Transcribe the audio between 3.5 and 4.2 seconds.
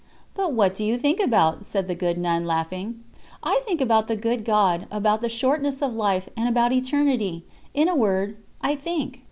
think about the